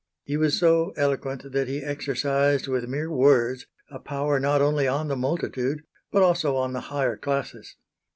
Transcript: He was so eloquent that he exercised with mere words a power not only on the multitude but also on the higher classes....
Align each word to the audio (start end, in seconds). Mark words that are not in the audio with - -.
He 0.23 0.35
was 0.35 0.57
so 0.57 0.93
eloquent 0.97 1.51
that 1.51 1.67
he 1.67 1.83
exercised 1.83 2.67
with 2.67 2.87
mere 2.87 3.11
words 3.11 3.67
a 3.91 3.99
power 3.99 4.39
not 4.39 4.59
only 4.59 4.87
on 4.87 5.09
the 5.09 5.15
multitude 5.15 5.83
but 6.11 6.23
also 6.23 6.55
on 6.55 6.73
the 6.73 6.81
higher 6.89 7.15
classes.... 7.15 7.75